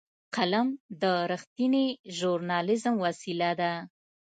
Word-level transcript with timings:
قلم 0.35 0.67
د 1.01 1.03
رښتینې 1.31 1.85
ژورنالېزم 2.17 2.95
وسیله 3.05 3.49
ده 3.59 3.71